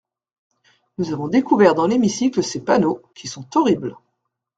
[0.97, 3.95] Nous avons découvert dans l’hémicycle ces panneaux, qui sont horribles.